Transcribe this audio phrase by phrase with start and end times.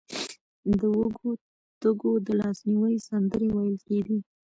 [0.79, 1.29] د وږو
[1.81, 4.17] تږو د لاسنیوي سندرې ویل کېدې.